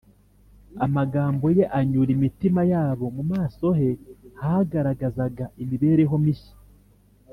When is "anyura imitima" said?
1.79-2.61